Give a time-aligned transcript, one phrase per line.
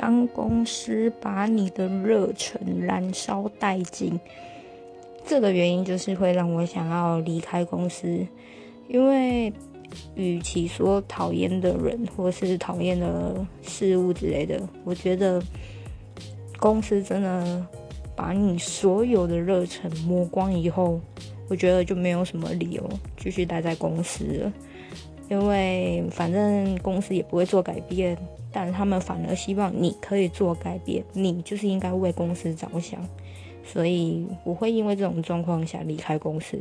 [0.00, 4.18] 当公司把你的热忱燃烧殆尽，
[5.26, 8.24] 这个原因就是会让我想要离开公司，
[8.86, 9.52] 因为
[10.14, 15.42] 与其说讨厌的人或是讨厌的事物之类的，我觉得
[16.60, 17.66] 公司真的
[18.14, 21.00] 把你所有的热忱磨光以后，
[21.48, 24.52] 我觉得就没有什么理由继续待在公司了。
[25.30, 28.16] 因为反正公司也不会做改变，
[28.50, 33.06] 但他们反而希望你可以做改变，你就是应该为公司着想，
[33.62, 36.58] 所以我会因为这种状况下离开公司。